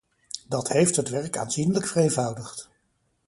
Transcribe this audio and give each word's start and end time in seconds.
Dat 0.47 0.67
heeft 0.67 0.95
het 0.95 1.09
werk 1.09 1.37
aanzienlijk 1.37 1.87
vereenvoudigd. 1.87 2.69